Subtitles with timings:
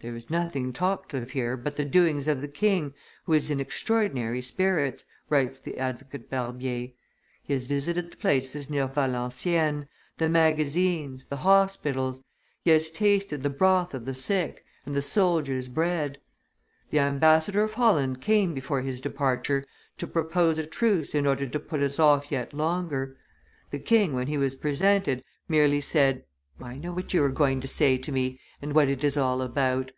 [0.00, 3.60] "There is nothing talked off here but the doings of the king, who is in
[3.60, 6.88] extraordinary spirits," writes the advocate Barbier;
[7.44, 9.86] "he has visited the places near Valenciennes,
[10.18, 12.20] the magazines, the hospitals;
[12.64, 16.18] he has tasted the broth of the sick, and the soldiers' bread.
[16.90, 19.64] The ambassador of Holland came, before his departure,
[19.98, 23.16] to propose a truce in order to put us off yet longer.
[23.70, 26.24] The king, when he was presented, merely said,
[26.60, 29.40] 'I know what you are going to say to me, and what it is all
[29.40, 29.90] about.